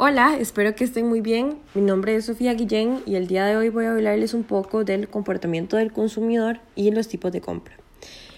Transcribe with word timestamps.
Hola, 0.00 0.36
espero 0.38 0.76
que 0.76 0.84
estén 0.84 1.08
muy 1.08 1.20
bien. 1.20 1.58
Mi 1.74 1.82
nombre 1.82 2.14
es 2.14 2.26
Sofía 2.26 2.54
Guillén 2.54 3.00
y 3.04 3.16
el 3.16 3.26
día 3.26 3.46
de 3.46 3.56
hoy 3.56 3.68
voy 3.68 3.86
a 3.86 3.90
hablarles 3.90 4.32
un 4.32 4.44
poco 4.44 4.84
del 4.84 5.08
comportamiento 5.08 5.76
del 5.76 5.90
consumidor 5.92 6.60
y 6.76 6.92
los 6.92 7.08
tipos 7.08 7.32
de 7.32 7.40
compra. 7.40 7.74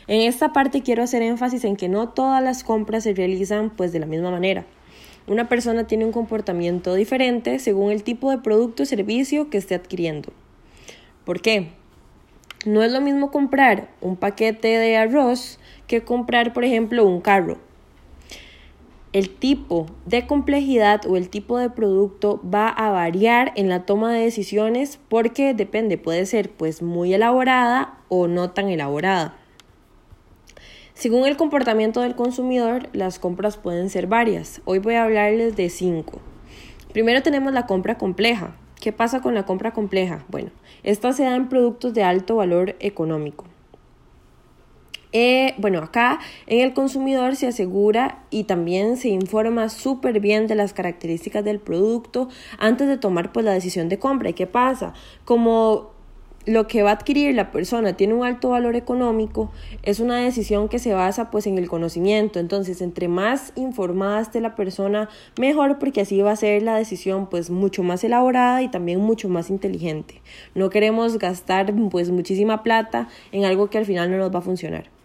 En 0.06 0.22
esta 0.22 0.54
parte 0.54 0.80
quiero 0.80 1.02
hacer 1.02 1.20
énfasis 1.20 1.64
en 1.64 1.76
que 1.76 1.90
no 1.90 2.08
todas 2.08 2.42
las 2.42 2.64
compras 2.64 3.04
se 3.04 3.12
realizan 3.12 3.68
pues 3.68 3.92
de 3.92 3.98
la 3.98 4.06
misma 4.06 4.30
manera. 4.30 4.64
Una 5.26 5.50
persona 5.50 5.86
tiene 5.86 6.06
un 6.06 6.12
comportamiento 6.12 6.94
diferente 6.94 7.58
según 7.58 7.92
el 7.92 8.04
tipo 8.04 8.30
de 8.30 8.38
producto 8.38 8.84
o 8.84 8.86
servicio 8.86 9.50
que 9.50 9.58
esté 9.58 9.74
adquiriendo. 9.74 10.32
¿Por 11.26 11.42
qué? 11.42 11.72
No 12.64 12.82
es 12.82 12.90
lo 12.90 13.02
mismo 13.02 13.30
comprar 13.30 13.90
un 14.00 14.16
paquete 14.16 14.68
de 14.68 14.96
arroz 14.96 15.58
que 15.86 16.04
comprar, 16.04 16.54
por 16.54 16.64
ejemplo, 16.64 17.04
un 17.04 17.20
carro 17.20 17.58
el 19.12 19.28
tipo 19.28 19.86
de 20.06 20.26
complejidad 20.26 21.04
o 21.06 21.16
el 21.16 21.28
tipo 21.28 21.58
de 21.58 21.68
producto 21.68 22.40
va 22.42 22.68
a 22.68 22.90
variar 22.90 23.52
en 23.56 23.68
la 23.68 23.84
toma 23.84 24.12
de 24.12 24.20
decisiones 24.20 25.00
porque 25.08 25.52
depende, 25.52 25.98
puede 25.98 26.26
ser 26.26 26.50
pues 26.50 26.80
muy 26.80 27.12
elaborada 27.12 27.98
o 28.08 28.28
no 28.28 28.50
tan 28.50 28.68
elaborada. 28.68 29.36
Según 30.94 31.26
el 31.26 31.36
comportamiento 31.36 32.02
del 32.02 32.14
consumidor, 32.14 32.88
las 32.92 33.18
compras 33.18 33.56
pueden 33.56 33.90
ser 33.90 34.06
varias. 34.06 34.60
Hoy 34.64 34.78
voy 34.78 34.94
a 34.94 35.04
hablarles 35.04 35.56
de 35.56 35.70
cinco. 35.70 36.20
Primero 36.92 37.22
tenemos 37.22 37.52
la 37.52 37.66
compra 37.66 37.96
compleja. 37.98 38.54
¿Qué 38.80 38.92
pasa 38.92 39.20
con 39.20 39.34
la 39.34 39.44
compra 39.44 39.72
compleja? 39.72 40.24
Bueno, 40.28 40.50
esta 40.82 41.12
se 41.12 41.24
da 41.24 41.34
en 41.34 41.48
productos 41.48 41.94
de 41.94 42.02
alto 42.02 42.36
valor 42.36 42.76
económico. 42.80 43.49
Eh, 45.12 45.54
bueno, 45.58 45.80
acá 45.80 46.20
en 46.46 46.60
el 46.60 46.72
consumidor 46.72 47.34
se 47.34 47.48
asegura 47.48 48.22
y 48.30 48.44
también 48.44 48.96
se 48.96 49.08
informa 49.08 49.68
súper 49.68 50.20
bien 50.20 50.46
de 50.46 50.54
las 50.54 50.72
características 50.72 51.44
del 51.44 51.58
producto 51.58 52.28
antes 52.58 52.86
de 52.86 52.96
tomar 52.96 53.32
pues, 53.32 53.44
la 53.44 53.52
decisión 53.52 53.88
de 53.88 53.98
compra. 53.98 54.30
¿Y 54.30 54.34
qué 54.34 54.46
pasa? 54.46 54.94
Como 55.24 55.90
lo 56.46 56.66
que 56.66 56.82
va 56.82 56.90
a 56.90 56.94
adquirir 56.94 57.34
la 57.34 57.50
persona 57.50 57.92
tiene 57.94 58.14
un 58.14 58.24
alto 58.24 58.50
valor 58.50 58.74
económico, 58.74 59.50
es 59.82 60.00
una 60.00 60.16
decisión 60.16 60.68
que 60.68 60.78
se 60.78 60.94
basa 60.94 61.30
pues 61.30 61.46
en 61.46 61.58
el 61.58 61.68
conocimiento. 61.68 62.38
Entonces, 62.38 62.80
entre 62.80 63.08
más 63.08 63.52
informada 63.56 64.20
esté 64.20 64.40
la 64.40 64.54
persona, 64.54 65.08
mejor 65.38 65.78
porque 65.78 66.00
así 66.00 66.20
va 66.22 66.32
a 66.32 66.36
ser 66.36 66.62
la 66.62 66.76
decisión 66.76 67.28
pues 67.28 67.50
mucho 67.50 67.82
más 67.82 68.04
elaborada 68.04 68.62
y 68.62 68.68
también 68.68 69.00
mucho 69.00 69.28
más 69.28 69.50
inteligente. 69.50 70.22
No 70.54 70.70
queremos 70.70 71.18
gastar 71.18 71.74
pues 71.90 72.10
muchísima 72.10 72.62
plata 72.62 73.08
en 73.32 73.44
algo 73.44 73.68
que 73.68 73.78
al 73.78 73.84
final 73.84 74.10
no 74.10 74.16
nos 74.16 74.34
va 74.34 74.38
a 74.38 74.42
funcionar. 74.42 74.99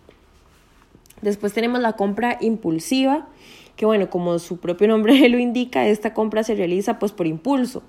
Después 1.21 1.53
tenemos 1.53 1.81
la 1.81 1.93
compra 1.93 2.37
impulsiva, 2.41 3.27
que 3.75 3.85
bueno, 3.85 4.09
como 4.09 4.39
su 4.39 4.57
propio 4.57 4.87
nombre 4.87 5.27
lo 5.29 5.39
indica, 5.39 5.87
esta 5.87 6.13
compra 6.13 6.43
se 6.43 6.55
realiza 6.55 6.99
pues 6.99 7.11
por 7.11 7.27
impulso. 7.27 7.83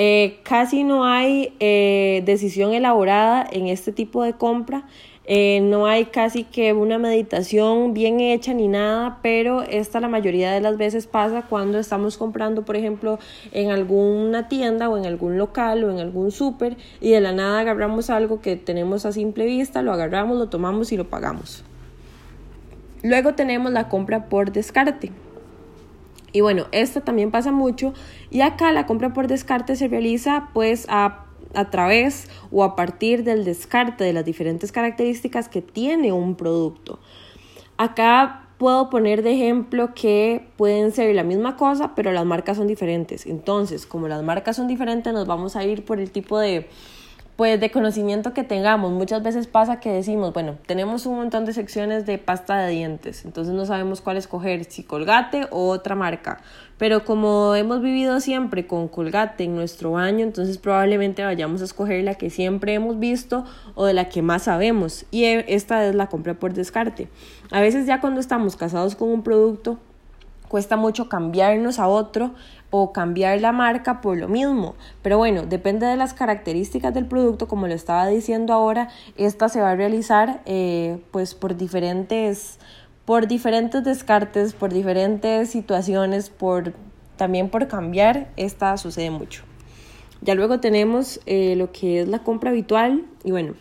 Eh, 0.00 0.38
casi 0.44 0.84
no 0.84 1.04
hay 1.04 1.54
eh, 1.58 2.22
decisión 2.24 2.72
elaborada 2.72 3.44
en 3.50 3.66
este 3.66 3.90
tipo 3.90 4.22
de 4.22 4.32
compra. 4.34 4.86
Eh, 5.30 5.60
no 5.60 5.86
hay 5.86 6.06
casi 6.06 6.44
que 6.44 6.72
una 6.72 6.96
meditación 6.98 7.92
bien 7.92 8.20
hecha 8.20 8.54
ni 8.54 8.66
nada, 8.66 9.18
pero 9.22 9.62
esta 9.62 10.00
la 10.00 10.08
mayoría 10.08 10.52
de 10.52 10.60
las 10.60 10.78
veces 10.78 11.06
pasa 11.06 11.42
cuando 11.42 11.78
estamos 11.78 12.16
comprando, 12.16 12.64
por 12.64 12.76
ejemplo, 12.76 13.18
en 13.52 13.70
alguna 13.70 14.48
tienda 14.48 14.88
o 14.88 14.96
en 14.96 15.04
algún 15.04 15.36
local 15.36 15.84
o 15.84 15.90
en 15.90 15.98
algún 15.98 16.30
súper 16.30 16.78
y 17.00 17.10
de 17.10 17.20
la 17.20 17.32
nada 17.32 17.60
agarramos 17.60 18.08
algo 18.08 18.40
que 18.40 18.56
tenemos 18.56 19.04
a 19.04 19.12
simple 19.12 19.44
vista, 19.44 19.82
lo 19.82 19.92
agarramos, 19.92 20.38
lo 20.38 20.48
tomamos 20.48 20.92
y 20.92 20.96
lo 20.96 21.10
pagamos. 21.10 21.62
Luego 23.02 23.34
tenemos 23.34 23.72
la 23.72 23.88
compra 23.88 24.28
por 24.28 24.52
descarte. 24.52 25.12
Y 26.32 26.40
bueno, 26.40 26.66
esto 26.72 27.00
también 27.00 27.30
pasa 27.30 27.52
mucho 27.52 27.94
y 28.30 28.42
acá 28.42 28.70
la 28.72 28.86
compra 28.86 29.12
por 29.12 29.28
descarte 29.28 29.76
se 29.76 29.88
realiza 29.88 30.50
pues 30.52 30.86
a, 30.90 31.26
a 31.54 31.70
través 31.70 32.28
o 32.50 32.64
a 32.64 32.76
partir 32.76 33.24
del 33.24 33.44
descarte 33.44 34.04
de 34.04 34.12
las 34.12 34.24
diferentes 34.24 34.70
características 34.70 35.48
que 35.48 35.62
tiene 35.62 36.12
un 36.12 36.34
producto. 36.34 36.98
Acá 37.78 38.48
puedo 38.58 38.90
poner 38.90 39.22
de 39.22 39.32
ejemplo 39.32 39.94
que 39.94 40.46
pueden 40.56 40.92
ser 40.92 41.14
la 41.14 41.22
misma 41.22 41.56
cosa, 41.56 41.94
pero 41.94 42.12
las 42.12 42.26
marcas 42.26 42.56
son 42.56 42.66
diferentes. 42.66 43.24
Entonces, 43.24 43.86
como 43.86 44.08
las 44.08 44.22
marcas 44.22 44.56
son 44.56 44.66
diferentes, 44.66 45.12
nos 45.12 45.26
vamos 45.26 45.56
a 45.56 45.64
ir 45.64 45.84
por 45.84 46.00
el 46.00 46.10
tipo 46.10 46.38
de 46.38 46.68
pues 47.38 47.60
de 47.60 47.70
conocimiento 47.70 48.34
que 48.34 48.42
tengamos. 48.42 48.90
Muchas 48.90 49.22
veces 49.22 49.46
pasa 49.46 49.78
que 49.78 49.92
decimos, 49.92 50.32
bueno, 50.34 50.56
tenemos 50.66 51.06
un 51.06 51.18
montón 51.18 51.44
de 51.44 51.52
secciones 51.52 52.04
de 52.04 52.18
pasta 52.18 52.56
de 52.56 52.72
dientes, 52.72 53.24
entonces 53.24 53.54
no 53.54 53.64
sabemos 53.64 54.00
cuál 54.00 54.16
escoger, 54.16 54.64
si 54.64 54.82
Colgate 54.82 55.46
o 55.52 55.68
otra 55.68 55.94
marca. 55.94 56.40
Pero 56.78 57.04
como 57.04 57.54
hemos 57.54 57.80
vivido 57.80 58.18
siempre 58.18 58.66
con 58.66 58.88
Colgate 58.88 59.44
en 59.44 59.54
nuestro 59.54 59.92
baño, 59.92 60.24
entonces 60.24 60.58
probablemente 60.58 61.22
vayamos 61.22 61.62
a 61.62 61.66
escoger 61.66 62.02
la 62.02 62.16
que 62.16 62.28
siempre 62.28 62.74
hemos 62.74 62.98
visto 62.98 63.44
o 63.76 63.86
de 63.86 63.94
la 63.94 64.08
que 64.08 64.20
más 64.20 64.42
sabemos. 64.42 65.06
Y 65.12 65.22
e, 65.22 65.44
esta 65.46 65.86
es 65.86 65.94
la 65.94 66.08
compra 66.08 66.34
por 66.34 66.54
descarte. 66.54 67.06
A 67.52 67.60
veces 67.60 67.86
ya 67.86 68.00
cuando 68.00 68.18
estamos 68.18 68.56
casados 68.56 68.96
con 68.96 69.10
un 69.10 69.22
producto, 69.22 69.78
cuesta 70.48 70.76
mucho 70.76 71.08
cambiarnos 71.08 71.78
a 71.78 71.88
otro 71.88 72.32
o 72.70 72.92
cambiar 72.92 73.40
la 73.40 73.52
marca 73.52 74.00
por 74.00 74.16
lo 74.16 74.28
mismo. 74.28 74.74
Pero 75.02 75.18
bueno, 75.18 75.42
depende 75.46 75.86
de 75.86 75.96
las 75.96 76.14
características 76.14 76.92
del 76.92 77.06
producto, 77.06 77.48
como 77.48 77.66
lo 77.66 77.74
estaba 77.74 78.06
diciendo 78.06 78.52
ahora, 78.52 78.88
esta 79.16 79.48
se 79.48 79.60
va 79.60 79.70
a 79.70 79.76
realizar 79.76 80.42
eh, 80.46 80.98
pues 81.10 81.34
por 81.34 81.56
diferentes, 81.56 82.58
por 83.04 83.26
diferentes 83.26 83.84
descartes, 83.84 84.52
por 84.52 84.72
diferentes 84.72 85.50
situaciones, 85.50 86.30
por 86.30 86.74
también 87.16 87.48
por 87.48 87.68
cambiar, 87.68 88.30
esta 88.36 88.76
sucede 88.76 89.10
mucho. 89.10 89.42
Ya 90.20 90.34
luego 90.34 90.60
tenemos 90.60 91.20
eh, 91.26 91.54
lo 91.56 91.70
que 91.72 92.00
es 92.00 92.08
la 92.08 92.20
compra 92.20 92.50
habitual 92.50 93.04
y 93.24 93.30
bueno, 93.30 93.54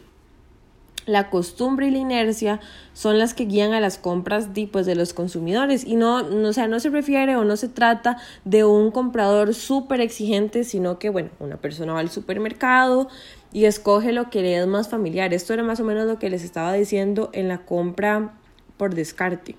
la 1.08 1.32
costumbre 1.32 1.88
y 1.88 1.92
la 1.92 1.98
inercia 1.98 2.60
son 2.94 3.18
las 3.18 3.34
que 3.34 3.46
guían 3.46 3.74
a 3.74 3.80
las 3.80 3.98
compras 3.98 4.54
de, 4.54 4.68
pues, 4.68 4.86
de 4.86 4.94
los 4.94 5.14
consumidores 5.14 5.84
y 5.84 5.96
no, 5.96 6.22
no, 6.22 6.54
sea, 6.54 6.68
no 6.68 6.80
se 6.80 6.90
refiere 6.90 7.36
o 7.38 7.46
no 7.46 7.58
se 7.58 7.70
trata 7.70 8.18
de 8.46 8.66
un 8.66 8.92
comprador 8.92 9.56
súper 9.56 10.02
exigente, 10.02 10.64
sino 10.64 11.00
que, 11.00 11.10
bueno, 11.10 11.30
una 11.40 11.58
persona 11.58 11.94
va 11.94 12.00
al 12.02 12.10
supermercado 12.10 13.08
y 13.52 13.66
escoge 13.66 14.12
lo 14.12 14.30
que 14.30 14.42
le 14.42 14.60
es 14.60 14.68
más 14.68 14.90
familiar. 14.90 15.34
Esto 15.34 15.54
era 15.54 15.64
más 15.64 15.80
o 15.80 15.86
menos 15.86 16.06
lo 16.06 16.20
que 16.20 16.30
les 16.30 16.44
estaba 16.44 16.74
diciendo 16.74 17.30
en 17.34 17.48
la 17.48 17.66
compra 17.66 18.34
por 18.76 18.94
descarte. 18.94 19.56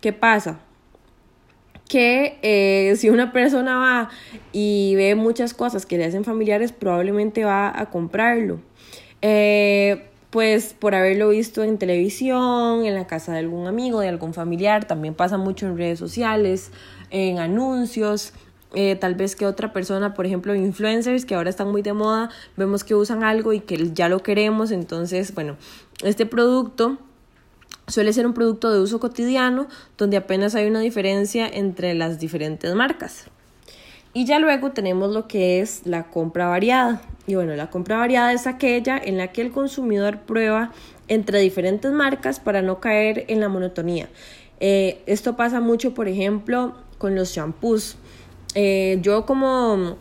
¿Qué 0.00 0.12
pasa? 0.12 0.60
que 1.86 2.38
eh, 2.40 2.96
si 2.96 3.10
una 3.10 3.30
persona 3.30 3.76
va 3.76 4.10
y 4.52 4.94
ve 4.96 5.14
muchas 5.14 5.52
cosas 5.52 5.84
que 5.84 5.98
le 5.98 6.06
hacen 6.06 6.24
familiares, 6.24 6.72
probablemente 6.72 7.44
va 7.44 7.78
a 7.78 7.90
comprarlo. 7.90 8.58
Eh, 9.20 10.08
pues 10.34 10.74
por 10.74 10.96
haberlo 10.96 11.28
visto 11.28 11.62
en 11.62 11.78
televisión, 11.78 12.84
en 12.84 12.94
la 12.94 13.06
casa 13.06 13.30
de 13.30 13.38
algún 13.38 13.68
amigo, 13.68 14.00
de 14.00 14.08
algún 14.08 14.34
familiar, 14.34 14.84
también 14.84 15.14
pasa 15.14 15.38
mucho 15.38 15.64
en 15.64 15.76
redes 15.76 16.00
sociales, 16.00 16.72
en 17.10 17.38
anuncios. 17.38 18.32
Eh, 18.74 18.96
tal 18.96 19.14
vez 19.14 19.36
que 19.36 19.46
otra 19.46 19.72
persona, 19.72 20.12
por 20.12 20.26
ejemplo, 20.26 20.52
influencers 20.56 21.24
que 21.24 21.36
ahora 21.36 21.50
están 21.50 21.70
muy 21.70 21.82
de 21.82 21.92
moda, 21.92 22.30
vemos 22.56 22.82
que 22.82 22.96
usan 22.96 23.22
algo 23.22 23.52
y 23.52 23.60
que 23.60 23.92
ya 23.92 24.08
lo 24.08 24.24
queremos, 24.24 24.72
entonces, 24.72 25.32
bueno, 25.36 25.56
este 26.02 26.26
producto 26.26 26.98
suele 27.86 28.12
ser 28.12 28.26
un 28.26 28.34
producto 28.34 28.72
de 28.72 28.80
uso 28.80 28.98
cotidiano 28.98 29.68
donde 29.96 30.16
apenas 30.16 30.56
hay 30.56 30.66
una 30.66 30.80
diferencia 30.80 31.46
entre 31.46 31.94
las 31.94 32.18
diferentes 32.18 32.74
marcas. 32.74 33.30
Y 34.14 34.26
ya 34.26 34.38
luego 34.38 34.70
tenemos 34.70 35.12
lo 35.12 35.26
que 35.26 35.60
es 35.60 35.86
la 35.86 36.04
compra 36.04 36.46
variada. 36.46 37.02
Y 37.26 37.34
bueno, 37.34 37.56
la 37.56 37.68
compra 37.68 37.98
variada 37.98 38.32
es 38.32 38.46
aquella 38.46 38.96
en 38.96 39.18
la 39.18 39.32
que 39.32 39.42
el 39.42 39.50
consumidor 39.50 40.20
prueba 40.20 40.72
entre 41.08 41.40
diferentes 41.40 41.90
marcas 41.90 42.38
para 42.38 42.62
no 42.62 42.78
caer 42.78 43.24
en 43.26 43.40
la 43.40 43.48
monotonía. 43.48 44.08
Eh, 44.60 45.02
esto 45.06 45.36
pasa 45.36 45.60
mucho, 45.60 45.94
por 45.94 46.06
ejemplo, 46.06 46.74
con 46.98 47.16
los 47.16 47.34
shampoos. 47.34 47.96
Eh, 48.54 48.98
yo 49.02 49.26
como 49.26 49.96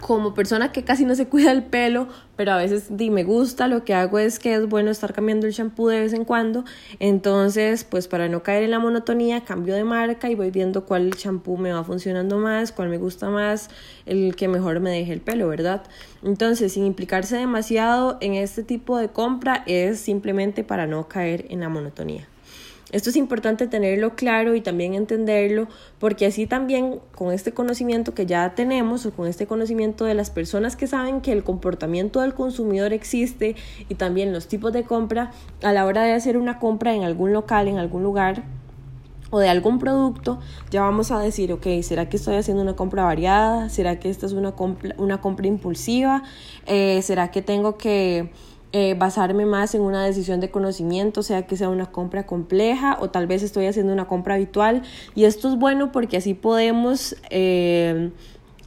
como 0.00 0.34
persona 0.34 0.72
que 0.72 0.84
casi 0.84 1.04
no 1.04 1.14
se 1.14 1.26
cuida 1.26 1.52
el 1.52 1.64
pelo, 1.64 2.08
pero 2.36 2.52
a 2.52 2.56
veces 2.56 2.96
di, 2.96 3.10
me 3.10 3.24
gusta, 3.24 3.66
lo 3.66 3.84
que 3.84 3.94
hago 3.94 4.18
es 4.18 4.38
que 4.38 4.54
es 4.54 4.68
bueno 4.68 4.90
estar 4.90 5.12
cambiando 5.12 5.46
el 5.46 5.52
shampoo 5.52 5.88
de 5.88 6.00
vez 6.00 6.12
en 6.12 6.24
cuando. 6.24 6.64
Entonces, 7.00 7.84
pues 7.84 8.08
para 8.08 8.28
no 8.28 8.42
caer 8.42 8.62
en 8.64 8.72
la 8.72 8.78
monotonía, 8.78 9.44
cambio 9.44 9.74
de 9.74 9.84
marca 9.84 10.28
y 10.28 10.34
voy 10.34 10.50
viendo 10.50 10.84
cuál 10.84 11.10
shampoo 11.10 11.56
me 11.56 11.72
va 11.72 11.82
funcionando 11.84 12.38
más, 12.38 12.72
cuál 12.72 12.88
me 12.88 12.98
gusta 12.98 13.30
más, 13.30 13.70
el 14.04 14.36
que 14.36 14.48
mejor 14.48 14.80
me 14.80 14.90
deje 14.90 15.12
el 15.12 15.20
pelo, 15.20 15.48
¿verdad? 15.48 15.82
Entonces, 16.22 16.72
sin 16.72 16.84
implicarse 16.84 17.36
demasiado 17.36 18.18
en 18.20 18.34
este 18.34 18.62
tipo 18.62 18.98
de 18.98 19.08
compra, 19.08 19.62
es 19.66 19.98
simplemente 20.00 20.62
para 20.64 20.86
no 20.86 21.08
caer 21.08 21.46
en 21.48 21.60
la 21.60 21.68
monotonía. 21.68 22.28
Esto 22.96 23.10
es 23.10 23.16
importante 23.16 23.66
tenerlo 23.66 24.14
claro 24.14 24.54
y 24.54 24.62
también 24.62 24.94
entenderlo 24.94 25.68
porque 25.98 26.24
así 26.24 26.46
también 26.46 26.98
con 27.14 27.30
este 27.30 27.52
conocimiento 27.52 28.14
que 28.14 28.24
ya 28.24 28.54
tenemos 28.54 29.04
o 29.04 29.10
con 29.10 29.26
este 29.26 29.46
conocimiento 29.46 30.06
de 30.06 30.14
las 30.14 30.30
personas 30.30 30.76
que 30.76 30.86
saben 30.86 31.20
que 31.20 31.32
el 31.32 31.44
comportamiento 31.44 32.22
del 32.22 32.32
consumidor 32.32 32.94
existe 32.94 33.54
y 33.90 33.96
también 33.96 34.32
los 34.32 34.48
tipos 34.48 34.72
de 34.72 34.84
compra, 34.84 35.32
a 35.62 35.74
la 35.74 35.84
hora 35.84 36.04
de 36.04 36.14
hacer 36.14 36.38
una 36.38 36.58
compra 36.58 36.94
en 36.94 37.04
algún 37.04 37.34
local, 37.34 37.68
en 37.68 37.76
algún 37.76 38.02
lugar, 38.02 38.44
o 39.28 39.40
de 39.40 39.50
algún 39.50 39.78
producto, 39.78 40.38
ya 40.70 40.80
vamos 40.80 41.10
a 41.10 41.18
decir, 41.18 41.52
ok, 41.52 41.66
¿será 41.82 42.08
que 42.08 42.16
estoy 42.16 42.36
haciendo 42.36 42.62
una 42.62 42.76
compra 42.76 43.04
variada? 43.04 43.68
¿Será 43.68 44.00
que 44.00 44.08
esta 44.08 44.24
es 44.24 44.32
una 44.32 44.52
compra, 44.52 44.94
una 44.96 45.20
compra 45.20 45.48
impulsiva? 45.48 46.22
Eh, 46.64 47.02
¿Será 47.02 47.30
que 47.30 47.42
tengo 47.42 47.76
que 47.76 48.30
eh, 48.72 48.94
basarme 48.98 49.46
más 49.46 49.74
en 49.74 49.82
una 49.82 50.04
decisión 50.04 50.40
de 50.40 50.50
conocimiento, 50.50 51.22
sea 51.22 51.46
que 51.46 51.56
sea 51.56 51.68
una 51.68 51.86
compra 51.86 52.26
compleja 52.26 52.98
o 53.00 53.10
tal 53.10 53.26
vez 53.26 53.42
estoy 53.42 53.66
haciendo 53.66 53.92
una 53.92 54.06
compra 54.06 54.34
habitual? 54.34 54.82
Y 55.14 55.24
esto 55.24 55.48
es 55.48 55.56
bueno 55.56 55.92
porque 55.92 56.16
así 56.16 56.34
podemos... 56.34 57.16
Eh, 57.30 58.10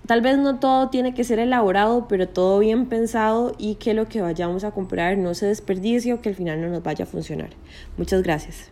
Tal 0.09 0.21
vez 0.21 0.39
no 0.39 0.57
todo 0.57 0.89
tiene 0.89 1.13
que 1.13 1.23
ser 1.23 1.37
elaborado, 1.37 2.07
pero 2.07 2.27
todo 2.27 2.57
bien 2.57 2.87
pensado 2.87 3.53
y 3.59 3.75
que 3.75 3.93
lo 3.93 4.07
que 4.07 4.21
vayamos 4.21 4.63
a 4.63 4.71
comprar 4.71 5.19
no 5.19 5.35
se 5.35 5.45
desperdicie 5.45 6.13
o 6.13 6.19
que 6.19 6.29
al 6.29 6.35
final 6.35 6.59
no 6.59 6.67
nos 6.69 6.81
vaya 6.81 7.03
a 7.03 7.07
funcionar. 7.07 7.51
Muchas 7.95 8.23
gracias. 8.23 8.71